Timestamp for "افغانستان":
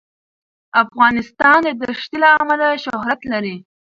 0.83-1.57